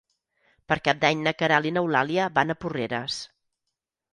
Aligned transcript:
Per 0.71 0.77
Cap 0.87 1.03
d'Any 1.03 1.21
na 1.27 1.33
Queralt 1.41 1.69
i 1.71 1.73
n'Eulàlia 1.75 2.27
van 2.39 2.55
a 2.55 2.59
Porreres. 2.65 3.19